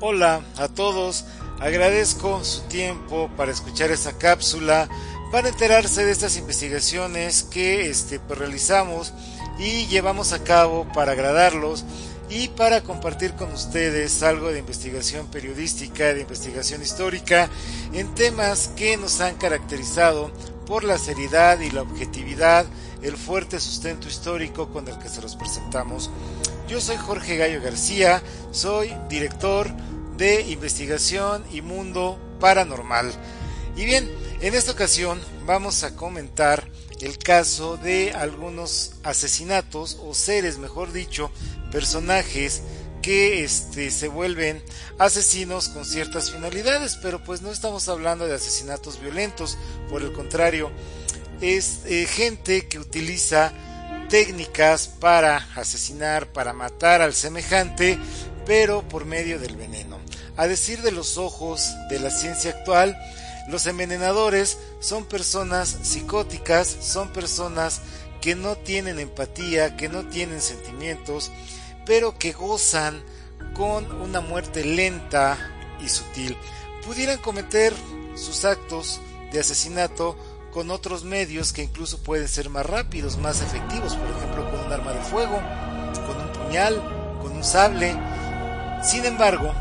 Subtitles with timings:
[0.00, 1.24] Hola a todos,
[1.58, 4.88] agradezco su tiempo para escuchar esta cápsula,
[5.32, 9.12] para enterarse de estas investigaciones que este, pues, realizamos
[9.58, 11.84] y llevamos a cabo para agradarlos
[12.30, 17.50] y para compartir con ustedes algo de investigación periodística, de investigación histórica
[17.92, 20.30] en temas que nos han caracterizado
[20.64, 22.66] por la seriedad y la objetividad,
[23.02, 26.08] el fuerte sustento histórico con el que se los presentamos.
[26.68, 28.22] Yo soy Jorge Gallo García,
[28.52, 29.74] soy director
[30.18, 33.10] de investigación y mundo paranormal.
[33.74, 34.06] Y bien,
[34.42, 41.30] en esta ocasión vamos a comentar el caso de algunos asesinatos o seres, mejor dicho,
[41.72, 42.60] personajes
[43.00, 44.62] que este, se vuelven
[44.98, 49.56] asesinos con ciertas finalidades, pero pues no estamos hablando de asesinatos violentos,
[49.88, 50.70] por el contrario,
[51.40, 53.54] es eh, gente que utiliza
[54.08, 57.98] técnicas para asesinar, para matar al semejante,
[58.46, 59.98] pero por medio del veneno.
[60.36, 62.96] A decir de los ojos de la ciencia actual,
[63.48, 67.80] los envenenadores son personas psicóticas, son personas
[68.20, 71.30] que no tienen empatía, que no tienen sentimientos,
[71.86, 73.02] pero que gozan
[73.54, 75.38] con una muerte lenta
[75.84, 76.36] y sutil.
[76.84, 77.74] Pudieran cometer
[78.16, 79.00] sus actos
[79.32, 80.16] de asesinato
[80.58, 84.72] con otros medios que incluso pueden ser más rápidos, más efectivos, por ejemplo con un
[84.72, 85.40] arma de fuego,
[86.04, 86.82] con un puñal,
[87.22, 87.94] con un sable.
[88.82, 89.54] Sin embargo,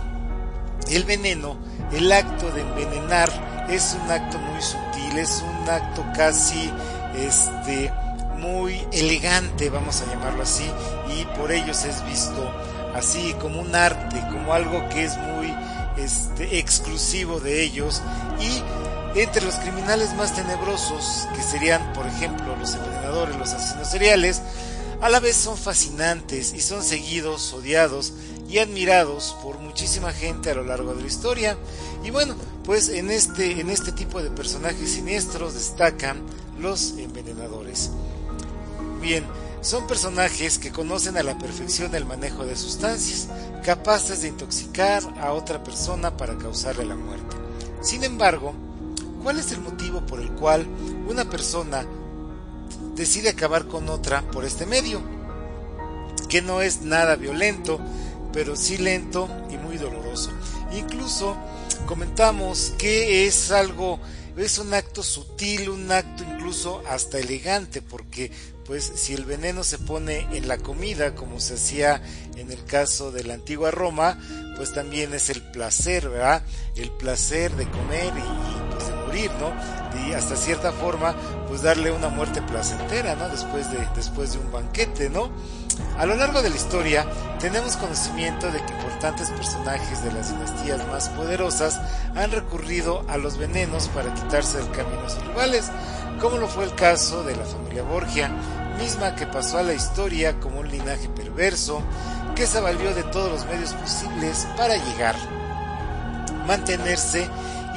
[0.89, 1.59] el veneno,
[1.91, 3.29] el acto de envenenar
[3.69, 6.73] es un acto muy sutil, es un acto casi
[7.15, 7.93] este
[8.39, 10.65] muy elegante, vamos a llamarlo así,
[11.15, 12.51] y por ellos es visto
[12.95, 15.53] así como un arte, como algo que es muy
[15.97, 18.01] este, exclusivo de ellos
[18.39, 18.63] y
[19.15, 24.41] entre los criminales más tenebrosos, que serían por ejemplo los envenenadores, los asesinos seriales,
[25.01, 28.13] a la vez son fascinantes y son seguidos, odiados
[28.49, 31.57] y admirados por muchísima gente a lo largo de la historia.
[32.03, 36.21] Y bueno, pues en este, en este tipo de personajes siniestros destacan
[36.59, 37.91] los envenenadores.
[38.99, 39.23] Bien,
[39.61, 43.27] son personajes que conocen a la perfección el manejo de sustancias,
[43.63, 47.35] capaces de intoxicar a otra persona para causarle la muerte.
[47.81, 48.53] Sin embargo,
[49.27, 50.65] ¿cuál es el motivo por el cual
[51.05, 51.85] una persona
[52.95, 55.01] decide acabar con otra por este medio?
[56.29, 57.77] Que no es nada violento,
[58.31, 60.29] pero sí lento y muy doloroso.
[60.71, 61.35] Incluso
[61.87, 63.99] comentamos que es algo,
[64.37, 68.31] es un acto sutil, un acto incluso hasta elegante, porque
[68.65, 72.01] pues si el veneno se pone en la comida, como se hacía
[72.37, 74.17] en el caso de la antigua Roma,
[74.55, 76.43] pues también es el placer, ¿verdad?
[76.77, 78.66] El placer de comer y,
[79.15, 81.15] Y hasta cierta forma,
[81.47, 83.29] pues darle una muerte placentera, ¿no?
[83.29, 85.29] Después de, después de un banquete, ¿no?
[85.97, 87.05] A lo largo de la historia
[87.39, 91.79] tenemos conocimiento de que importantes personajes de las dinastías más poderosas
[92.15, 95.71] han recurrido a los venenos para quitarse del camino a sus rivales,
[96.19, 98.31] como lo fue el caso de la familia Borgia,
[98.77, 101.81] misma que pasó a la historia como un linaje perverso
[102.35, 105.15] que se valió de todos los medios posibles para llegar,
[106.45, 107.27] mantenerse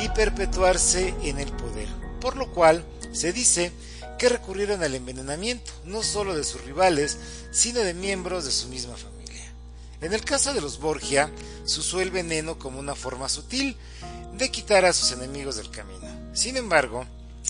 [0.02, 1.88] y perpetuarse en el poder,
[2.20, 3.72] por lo cual se dice
[4.18, 7.18] que recurrieron al envenenamiento no solo de sus rivales,
[7.50, 9.52] sino de miembros de su misma familia.
[10.00, 11.30] En el caso de los Borgia,
[11.64, 13.76] se usó el veneno como una forma sutil
[14.36, 16.06] de quitar a sus enemigos del camino.
[16.32, 17.06] Sin embargo,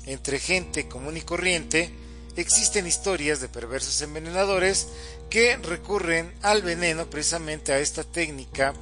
[0.06, 1.92] entre gente común y corriente,
[2.36, 4.88] existen historias de perversos envenenadores
[5.28, 8.74] que recurren al veneno precisamente a esta técnica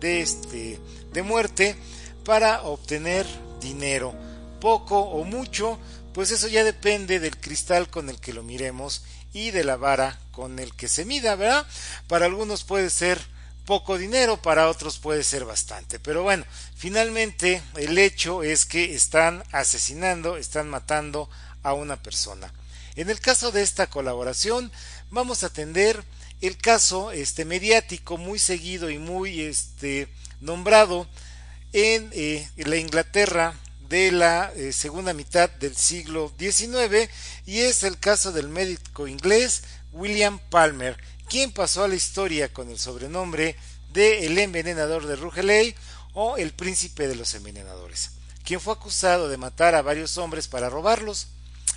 [0.00, 0.78] de, este,
[1.12, 1.76] de muerte
[2.24, 3.26] para obtener
[3.60, 4.14] dinero,
[4.60, 5.78] poco o mucho,
[6.12, 10.18] pues eso ya depende del cristal con el que lo miremos y de la vara
[10.32, 11.66] con el que se mida, ¿verdad?
[12.08, 13.20] Para algunos puede ser
[13.64, 16.00] poco dinero, para otros puede ser bastante.
[16.00, 16.44] Pero bueno,
[16.74, 21.28] finalmente el hecho es que están asesinando, están matando
[21.62, 22.52] a una persona.
[22.96, 24.72] En el caso de esta colaboración,
[25.10, 26.04] vamos a atender
[26.40, 30.08] el caso este mediático muy seguido y muy este
[30.40, 31.06] nombrado
[31.72, 33.54] en, eh, la Inglaterra
[33.88, 37.10] de la eh, segunda mitad del siglo XIX
[37.46, 39.62] y es el caso del médico inglés
[39.92, 40.96] William Palmer,
[41.28, 43.56] quien pasó a la historia con el sobrenombre
[43.92, 45.74] de el envenenador de Rugeley
[46.14, 48.10] o el príncipe de los envenenadores,
[48.44, 51.28] quien fue acusado de matar a varios hombres para robarlos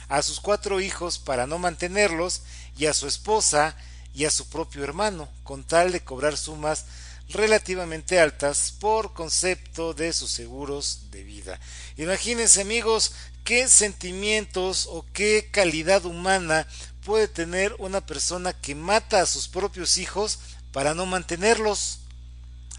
[0.09, 2.41] a sus cuatro hijos para no mantenerlos
[2.77, 3.75] y a su esposa
[4.13, 6.85] y a su propio hermano, con tal de cobrar sumas
[7.29, 11.59] relativamente altas por concepto de sus seguros de vida.
[11.97, 16.67] Imagínense amigos qué sentimientos o qué calidad humana
[17.05, 20.39] puede tener una persona que mata a sus propios hijos
[20.71, 21.99] para no mantenerlos.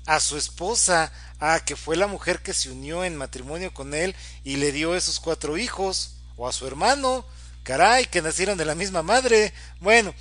[0.07, 1.11] a su esposa,
[1.41, 4.15] a que fue la mujer que se unió en matrimonio con él
[4.45, 7.25] y le dio esos cuatro hijos, o a su hermano,
[7.63, 9.55] caray, que nacieron de la misma madre.
[9.81, 10.15] Bueno,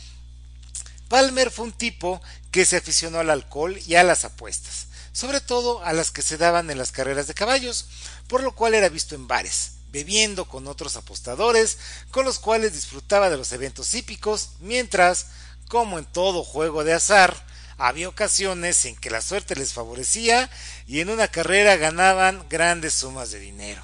[1.09, 2.21] Palmer fue un tipo
[2.53, 6.38] que se aficionó al alcohol y a las apuestas, sobre todo a las que se
[6.38, 7.88] daban en las carreras de caballos,
[8.27, 11.79] por lo cual era visto en bares, bebiendo con otros apostadores,
[12.11, 15.25] con los cuales disfrutaba de los eventos hípicos, mientras,
[15.67, 17.44] como en todo juego de azar,
[17.79, 20.47] había ocasiones en que la suerte les favorecía
[20.85, 23.81] y en una carrera ganaban grandes sumas de dinero.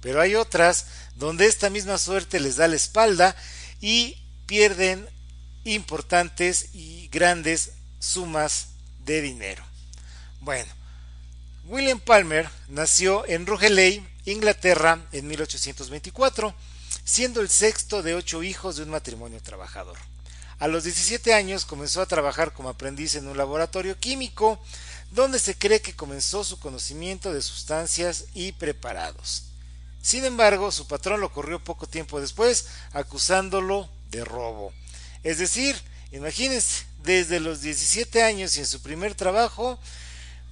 [0.00, 0.86] Pero hay otras
[1.16, 3.34] donde esta misma suerte les da la espalda
[3.80, 5.08] y pierden
[5.64, 8.68] importantes y grandes sumas
[9.04, 9.64] de dinero.
[10.40, 10.70] Bueno,
[11.66, 16.54] William Palmer nació en Rugeley, Inglaterra, en 1824,
[17.04, 19.98] siendo el sexto de ocho hijos de un matrimonio trabajador.
[20.58, 24.58] A los 17 años comenzó a trabajar como aprendiz en un laboratorio químico,
[25.10, 29.44] donde se cree que comenzó su conocimiento de sustancias y preparados.
[30.02, 34.72] Sin embargo, su patrón lo corrió poco tiempo después, acusándolo de robo.
[35.22, 35.80] Es decir,
[36.12, 39.78] imagínense, desde los 17 años y en su primer trabajo,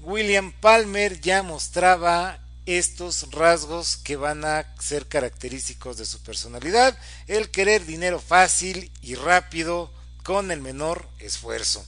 [0.01, 6.99] William Palmer ya mostraba estos rasgos que van a ser característicos de su personalidad,
[7.29, 9.93] el querer dinero fácil y rápido
[10.25, 11.85] con el menor esfuerzo.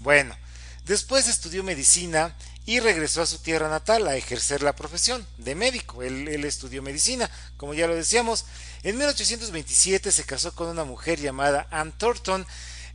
[0.00, 0.36] Bueno,
[0.84, 2.36] después estudió medicina
[2.66, 6.02] y regresó a su tierra natal a ejercer la profesión de médico.
[6.02, 8.44] Él, estudió medicina, como ya lo decíamos.
[8.82, 12.46] En 1827 se casó con una mujer llamada Anne Thornton.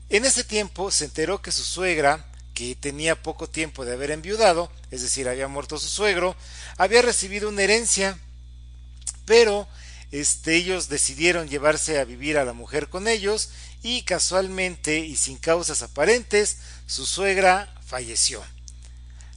[0.10, 4.72] En ese tiempo se enteró que su suegra, que tenía poco tiempo de haber enviudado,
[4.92, 6.36] es decir, había muerto su suegro,
[6.78, 8.18] había recibido una herencia,
[9.26, 9.68] pero
[10.12, 13.50] este, ellos decidieron llevarse a vivir a la mujer con ellos
[13.82, 18.44] y casualmente y sin causas aparentes su suegra falleció.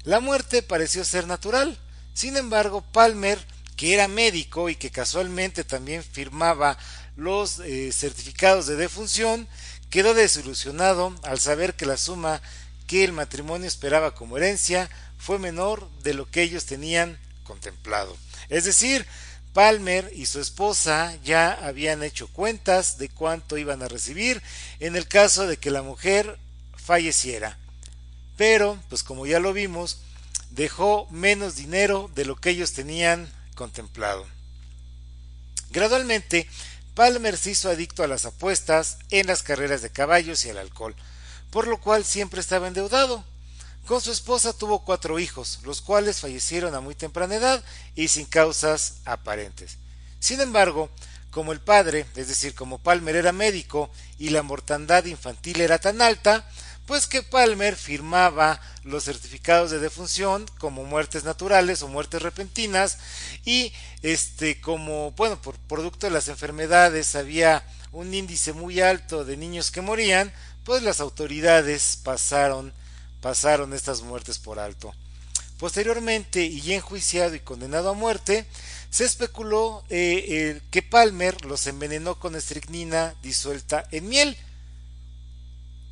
[0.04, 1.78] La muerte pareció ser natural,
[2.14, 3.38] sin embargo Palmer,
[3.76, 6.78] que era médico y que casualmente también firmaba
[7.16, 9.48] los eh, certificados de defunción,
[9.90, 12.42] quedó desilusionado al saber que la suma
[12.86, 14.88] que el matrimonio esperaba como herencia
[15.18, 18.16] fue menor de lo que ellos tenían contemplado.
[18.48, 19.06] Es decir,
[19.52, 24.42] Palmer y su esposa ya habían hecho cuentas de cuánto iban a recibir
[24.80, 26.38] en el caso de que la mujer
[26.76, 27.58] falleciera.
[28.36, 29.98] Pero, pues como ya lo vimos,
[30.50, 34.26] dejó menos dinero de lo que ellos tenían contemplado.
[35.70, 36.48] Gradualmente,
[36.98, 40.96] Palmer se hizo adicto a las apuestas en las carreras de caballos y al alcohol
[41.50, 43.24] por lo cual siempre estaba endeudado.
[43.86, 47.62] Con su esposa tuvo cuatro hijos, los cuales fallecieron a muy temprana edad
[47.94, 49.78] y sin causas aparentes.
[50.18, 50.90] Sin embargo,
[51.30, 56.02] como el padre, es decir, como Palmer era médico y la mortandad infantil era tan
[56.02, 56.50] alta,
[56.88, 62.96] pues que Palmer firmaba los certificados de defunción como muertes naturales o muertes repentinas
[63.44, 67.62] y este como bueno por producto de las enfermedades había
[67.92, 70.32] un índice muy alto de niños que morían
[70.64, 72.72] pues las autoridades pasaron,
[73.20, 74.94] pasaron estas muertes por alto.
[75.58, 78.46] Posteriormente, y enjuiciado y condenado a muerte,
[78.90, 84.36] se especuló eh, eh, que Palmer los envenenó con estricnina disuelta en miel.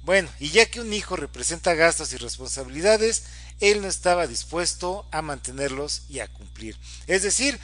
[0.06, 3.24] Bueno, y ya que un hijo representa gastos y responsabilidades,
[3.58, 6.78] él no estaba dispuesto a mantenerlos y a cumplir.
[7.08, 7.58] Es decir,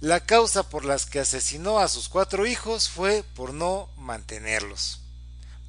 [0.00, 5.00] la causa por las que asesinó a sus cuatro hijos fue por no mantenerlos.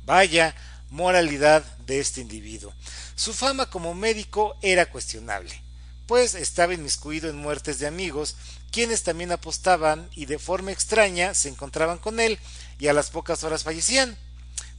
[0.04, 0.54] Vaya,
[0.90, 2.74] moralidad de este individuo.
[3.16, 5.58] Su fama como médico era cuestionable,
[6.08, 8.36] pues estaba inmiscuido en muertes de amigos,
[8.70, 12.38] quienes también apostaban y de forma extraña se encontraban con él
[12.80, 14.18] y a las pocas horas fallecían.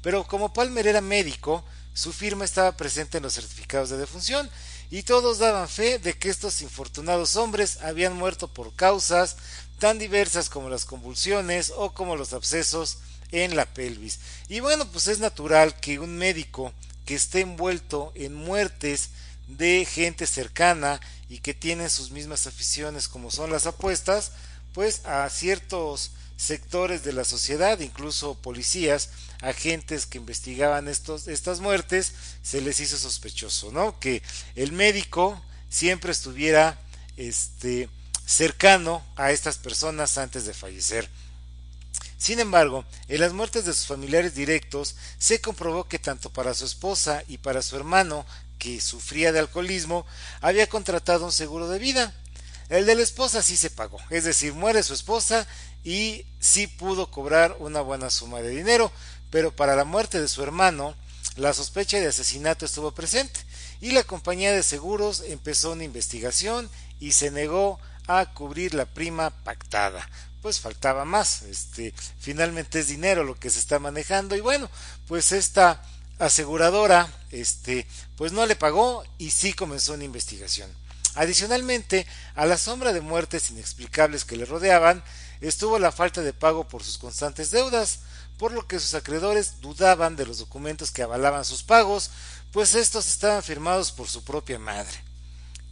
[0.09, 1.63] Pero como Palmer era médico,
[1.93, 4.49] su firma estaba presente en los certificados de defunción
[4.91, 9.37] y todos daban fe de que estos infortunados hombres habían muerto por causas
[9.79, 13.01] tan diversas como las convulsiones o como los abscesos
[13.33, 14.19] en la pelvis.
[14.49, 16.73] Y bueno, pues es natural que un médico
[17.05, 19.11] que esté envuelto en muertes
[19.47, 24.33] de gente cercana y que tiene sus mismas aficiones como son las apuestas,
[24.73, 29.11] pues a ciertos sectores de la sociedad, incluso policías,
[29.43, 33.99] agentes que investigaban estos, estas muertes, se les hizo sospechoso, ¿no?
[33.99, 34.23] Que
[34.55, 36.81] el médico siempre estuviera
[37.17, 37.91] este,
[38.25, 41.11] cercano a estas personas antes de fallecer.
[42.19, 46.65] Sin embargo, en las muertes de sus familiares directos se comprobó que tanto para su
[46.65, 48.25] esposa y para su hermano,
[48.59, 50.07] que sufría de alcoholismo,
[50.41, 52.15] había contratado un seguro de vida.
[52.69, 55.47] El de la esposa sí se pagó, es decir, muere su esposa
[55.85, 58.93] y sí pudo cobrar una buena suma de dinero,
[59.31, 60.95] pero para la muerte de su hermano,
[61.37, 63.41] la sospecha de asesinato estuvo presente
[63.81, 66.69] y la compañía de seguros empezó una investigación
[67.01, 70.09] y se negó a cubrir la prima pactada.
[70.43, 74.71] Pues faltaba más, este, finalmente es dinero lo que se está manejando y bueno,
[75.07, 75.83] pues esta
[76.19, 80.71] aseguradora, este, pues no le pagó y sí comenzó una investigación.
[81.15, 85.03] Adicionalmente, a la sombra de muertes inexplicables que le rodeaban,
[85.41, 88.01] estuvo la falta de pago por sus constantes deudas,
[88.39, 92.11] por lo que sus acreedores dudaban de los documentos que avalaban sus pagos,
[92.53, 94.97] pues estos estaban firmados por su propia madre,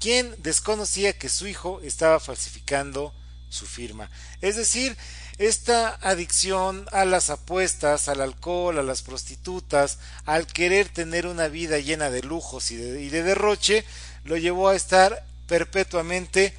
[0.01, 3.15] quien desconocía que su hijo estaba falsificando
[3.49, 4.11] su firma.
[4.41, 4.97] Es decir,
[5.39, 11.79] esta adicción a las apuestas, al alcohol, a las prostitutas, al querer tener una vida
[11.79, 13.85] llena de lujos y de, y de derroche,
[14.25, 16.57] lo llevó a estar perpetuamente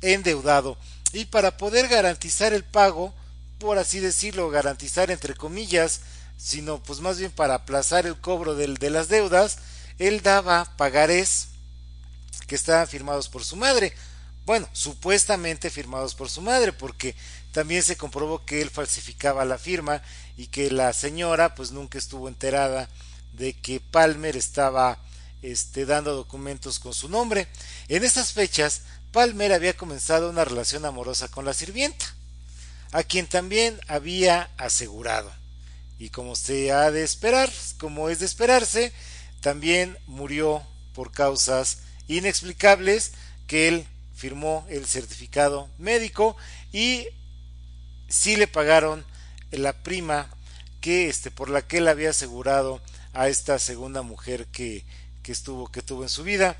[0.00, 0.76] endeudado.
[1.12, 3.12] Y para poder garantizar el pago,
[3.58, 6.00] por así decirlo, garantizar entre comillas,
[6.38, 9.58] sino pues más bien para aplazar el cobro de, de las deudas,
[9.98, 11.48] él daba pagarés
[12.46, 13.92] que estaban firmados por su madre.
[14.44, 17.14] Bueno, supuestamente firmados por su madre, porque
[17.52, 20.02] también se comprobó que él falsificaba la firma
[20.36, 22.88] y que la señora pues nunca estuvo enterada
[23.34, 24.98] de que Palmer estaba
[25.42, 27.48] este, dando documentos con su nombre.
[27.88, 28.82] En esas fechas,
[29.12, 32.06] Palmer había comenzado una relación amorosa con la sirvienta,
[32.92, 35.32] a quien también había asegurado.
[35.98, 38.92] Y como se ha de esperar, como es de esperarse,
[39.40, 43.12] también murió por causas inexplicables
[43.46, 46.36] que él firmó el certificado médico
[46.72, 47.06] y
[48.08, 49.04] sí le pagaron
[49.50, 50.30] la prima
[50.80, 52.80] que este por la que él había asegurado
[53.12, 54.84] a esta segunda mujer que,
[55.22, 56.56] que estuvo que tuvo en su vida.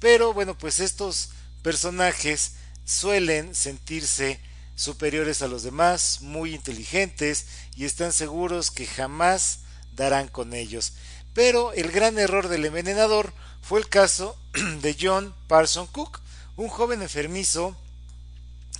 [0.00, 1.30] Pero bueno pues estos
[1.62, 2.52] personajes
[2.84, 4.40] suelen sentirse
[4.74, 9.60] superiores a los demás muy inteligentes y están seguros que jamás
[9.94, 10.94] darán con ellos.
[11.34, 14.36] Pero el gran error del envenenador fue el caso
[14.82, 16.20] de John Parson Cook
[16.56, 17.76] un joven enfermizo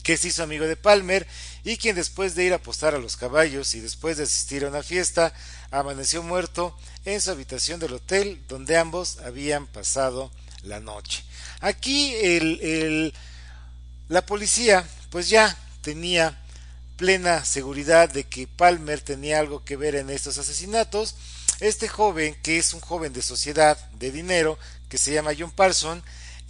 [0.03, 1.27] que se hizo amigo de Palmer
[1.65, 4.69] y quien después de ir a apostar a los caballos y después de asistir a
[4.69, 5.33] una fiesta
[5.71, 10.31] amaneció muerto en su habitación del hotel donde ambos habían pasado
[10.63, 11.25] la noche.
[11.61, 13.15] Aquí el, el,
[14.09, 16.39] la policía pues ya tenía
[16.97, 21.17] plena seguridad de que Palmer tenía algo que ver en estos asesinatos.
[21.61, 26.03] Este joven, que es un joven de sociedad de dinero, que se llama John Parson,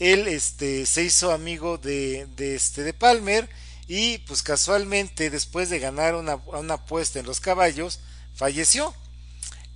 [0.02, 3.48] él este, se hizo amigo de, de, este, de Palmer
[3.86, 8.00] y pues casualmente después de ganar una, una apuesta en los caballos
[8.34, 8.92] falleció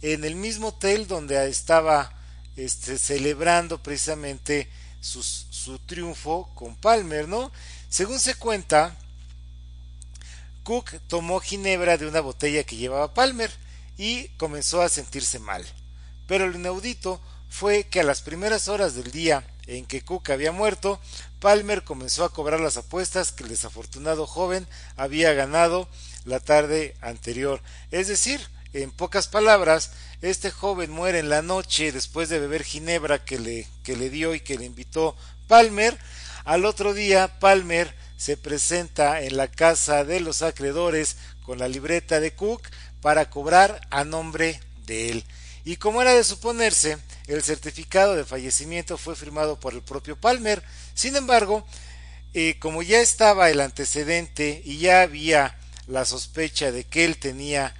[0.02, 2.12] en el mismo hotel donde estaba
[2.56, 4.68] este, celebrando precisamente
[5.00, 7.52] su, su triunfo con Palmer, ¿no?
[7.88, 8.97] Según se cuenta,
[10.64, 13.52] Cook tomó ginebra de una botella que llevaba Palmer
[13.97, 15.64] y comenzó a sentirse mal.
[16.26, 20.53] Pero lo inaudito fue que a las primeras horas del día en que Cook había
[20.53, 21.01] muerto,
[21.41, 25.89] Palmer comenzó a cobrar las apuestas que el desafortunado joven había ganado
[26.25, 27.63] la tarde anterior.
[27.91, 28.41] Es decir,
[28.73, 29.93] en pocas palabras,
[30.23, 34.35] este joven muere en la noche después de beber ginebra que le, que le dio
[34.35, 35.99] y que le invitó Palmer.
[36.45, 42.21] Al otro día, Palmer se presenta en la casa de los acreedores con la libreta
[42.21, 42.63] de Cook
[43.01, 45.25] para cobrar a nombre de él.
[45.65, 50.62] Y como era de suponerse, el certificado de fallecimiento fue firmado por el propio Palmer.
[50.95, 51.66] Sin embargo,
[52.35, 57.75] eh, como ya estaba el antecedente y ya había la sospecha de que él tenía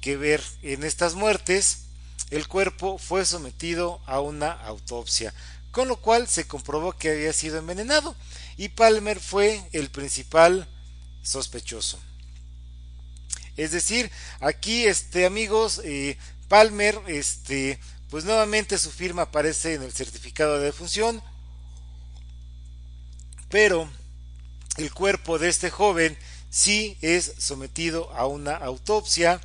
[0.00, 1.84] que ver en estas muertes,
[2.30, 5.32] el cuerpo fue sometido a una autopsia,
[5.70, 8.16] con lo cual se comprobó que había sido envenenado
[8.56, 10.68] y Palmer fue el principal
[11.22, 12.00] sospechoso.
[13.56, 16.16] Es decir, aquí, este, amigos, eh,
[16.48, 17.78] Palmer, este,
[18.12, 21.22] pues nuevamente su firma aparece en el certificado de defunción,
[23.48, 23.88] pero
[24.76, 26.18] el cuerpo de este joven
[26.50, 29.40] sí es sometido a una autopsia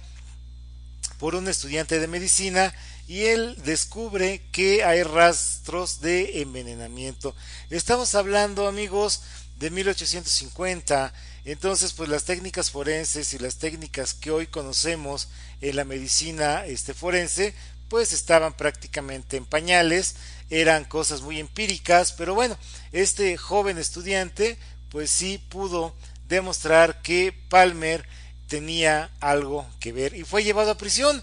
[1.18, 2.74] por un estudiante de medicina
[3.08, 7.34] y él descubre que hay rastros de envenenamiento.
[7.70, 9.22] Estamos hablando, amigos,
[9.60, 11.14] de 1850.
[11.46, 15.30] Entonces, pues las técnicas forenses y las técnicas que hoy conocemos
[15.62, 17.56] en la medicina este, forense,
[17.90, 20.16] pues estaban prácticamente en pañales,
[20.50, 22.58] eran cosas muy empíricas, pero bueno,
[22.92, 24.58] este joven estudiante
[24.90, 25.96] pues sí pudo
[26.28, 28.08] demostrar que Palmer
[28.48, 31.22] tenía algo que ver y fue llevado a prisión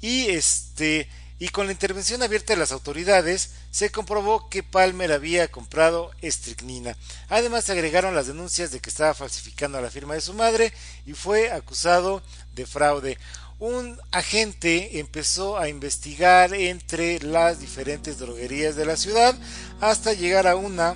[0.00, 1.08] y este
[1.40, 6.96] y con la intervención abierta de las autoridades se comprobó que Palmer había comprado estricnina.
[7.28, 10.72] Además se agregaron las denuncias de que estaba falsificando la firma de su madre
[11.06, 12.22] y fue acusado
[12.54, 13.18] de fraude.
[13.60, 19.34] Un agente empezó a investigar entre las diferentes droguerías de la ciudad
[19.80, 20.94] hasta llegar a una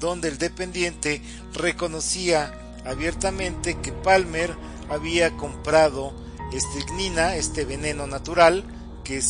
[0.00, 1.22] donde el dependiente
[1.52, 2.54] reconocía
[2.86, 4.54] abiertamente que Palmer
[4.88, 6.14] había comprado
[6.52, 8.64] estricnina, este veneno natural
[9.02, 9.20] que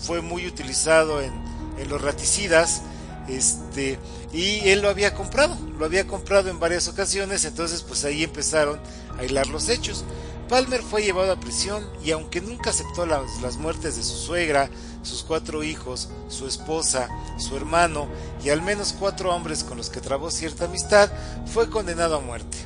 [0.00, 1.32] fue muy utilizado en,
[1.78, 2.82] en los raticidas,
[3.28, 3.98] este,
[4.32, 8.78] y él lo había comprado, lo había comprado en varias ocasiones, entonces pues ahí empezaron
[9.18, 10.04] a hilar los hechos.
[10.48, 14.68] Palmer fue llevado a prisión y aunque nunca aceptó las, muertes de su suegra,
[15.02, 17.08] sus cuatro hijos, su esposa,
[17.38, 18.08] su hermano
[18.44, 21.10] y al menos cuatro hombres con los que trabó cierta amistad,
[21.46, 22.58] fue condenado a muerte.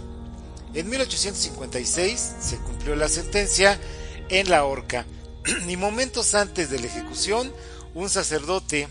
[0.75, 3.79] En 1856 se cumplió la sentencia
[4.29, 5.07] en la horca
[5.69, 7.53] y momentos antes de la ejecución,
[7.95, 8.89] un sacerdote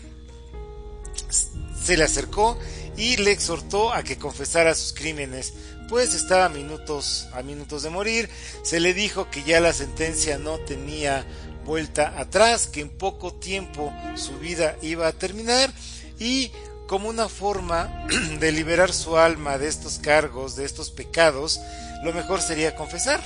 [1.82, 2.58] se le acercó
[2.96, 5.54] y le exhortó a que confesara sus crímenes,
[5.88, 8.28] pues estaba a minutos, a minutos de morir.
[8.62, 11.26] Se le dijo que ya la sentencia no tenía
[11.64, 15.72] vuelta atrás, que en poco tiempo su vida iba a terminar
[16.18, 16.50] y
[16.86, 18.06] como una forma
[18.40, 21.60] de liberar su alma de estos cargos, de estos pecados,
[22.02, 23.20] lo mejor sería confesar.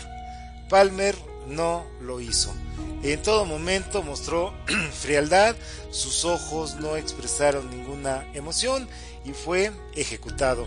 [0.69, 1.17] Palmer
[1.47, 2.53] no lo hizo.
[3.03, 4.55] En todo momento mostró
[4.93, 5.57] frialdad,
[5.91, 8.89] sus ojos no expresaron ninguna emoción
[9.25, 10.67] y fue ejecutado.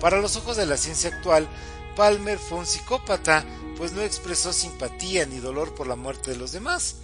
[0.00, 1.48] Para los ojos de la ciencia actual,
[1.94, 3.44] Palmer fue un psicópata,
[3.76, 6.96] pues no expresó simpatía ni dolor por la muerte de los demás.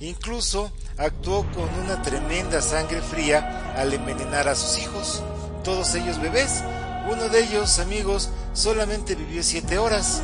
[0.00, 5.22] Incluso actuó con una tremenda sangre fría al envenenar a sus hijos,
[5.64, 6.62] todos ellos bebés.
[7.10, 10.22] Uno de ellos, amigos, solamente vivió siete horas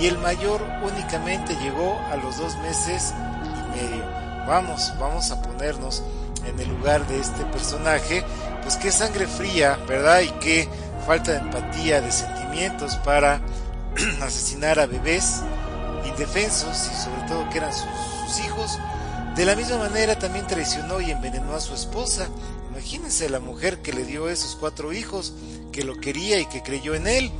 [0.00, 3.12] y el mayor únicamente llegó a los dos meses
[3.76, 4.04] medio.
[4.46, 6.02] Vamos, vamos a ponernos
[6.46, 8.24] en el lugar de este personaje,
[8.62, 10.20] pues qué sangre fría, ¿verdad?
[10.20, 10.68] Y qué
[11.06, 13.40] falta de empatía, de sentimientos para
[14.22, 15.42] asesinar a bebés
[16.06, 17.84] indefensos y sobre todo que eran sus,
[18.26, 18.78] sus hijos.
[19.34, 22.28] De la misma manera también traicionó y envenenó a su esposa.
[22.70, 25.34] Imagínense la mujer que le dio esos cuatro hijos,
[25.72, 27.32] que lo quería y que creyó en él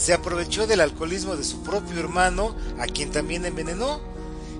[0.00, 4.00] se aprovechó del alcoholismo de su propio hermano, a quien también envenenó.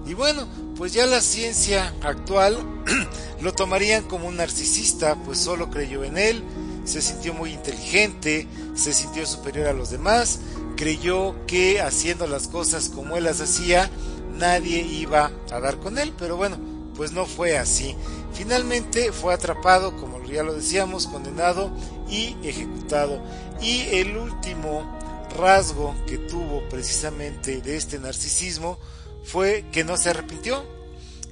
[0.06, 2.58] Y bueno, pues ya la ciencia actual
[3.40, 6.42] lo tomarían como un narcisista, pues solo creyó en él,
[6.84, 10.40] se sintió muy inteligente, se sintió superior a los demás,
[10.76, 13.90] creyó que haciendo las cosas como él las hacía,
[14.38, 16.58] nadie iba a dar con él, pero bueno,
[16.96, 17.94] pues no fue así.
[18.32, 21.70] Finalmente fue atrapado, como ya lo decíamos, condenado
[22.08, 23.20] y ejecutado.
[23.60, 24.98] Y el último
[25.36, 28.78] rasgo que tuvo precisamente de este narcisismo
[29.24, 30.64] fue que no se arrepintió,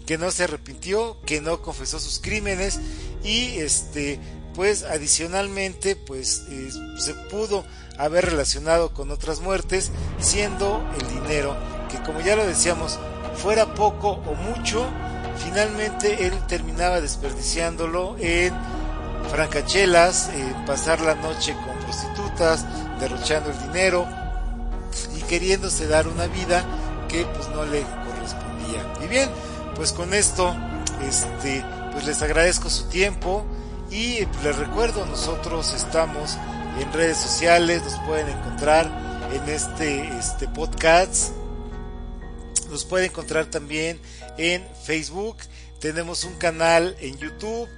[0.07, 2.81] que no se arrepintió, que no confesó sus crímenes
[3.23, 4.21] y este
[4.55, 7.65] pues adicionalmente pues eh, se pudo
[7.97, 11.57] haber relacionado con otras muertes siendo el dinero
[11.89, 12.99] que como ya lo decíamos
[13.37, 14.85] fuera poco o mucho
[15.45, 18.53] finalmente él terminaba desperdiciándolo en
[19.31, 22.65] francachelas en pasar la noche con prostitutas
[22.99, 24.09] derrochando el dinero
[25.17, 26.65] y queriéndose dar una vida
[27.09, 28.95] que pues no le correspondía.
[29.05, 29.29] Y bien,
[29.75, 30.55] pues con esto
[31.07, 33.45] este pues les agradezco su tiempo
[33.91, 36.37] y les recuerdo, nosotros estamos
[36.79, 38.91] en redes sociales, nos pueden encontrar
[39.33, 41.33] en este este podcast.
[42.71, 43.99] Nos pueden encontrar también
[44.37, 45.39] en Facebook,
[45.81, 47.69] tenemos un canal en YouTube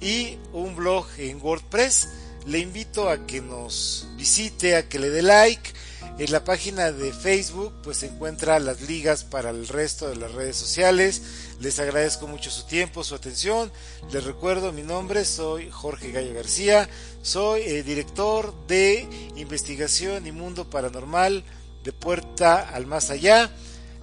[0.00, 2.08] y un blog en WordPress
[2.48, 5.70] le invito a que nos visite, a que le dé like.
[6.18, 10.32] En la página de Facebook pues se encuentra las ligas para el resto de las
[10.32, 11.22] redes sociales.
[11.60, 13.70] Les agradezco mucho su tiempo, su atención.
[14.10, 16.88] Les recuerdo mi nombre, soy Jorge Gallo García,
[17.22, 21.44] soy eh, director de investigación y mundo paranormal
[21.84, 23.48] de Puerta al Más Allá.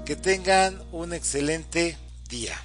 [0.05, 1.97] Que tengan un excelente
[2.29, 2.64] día.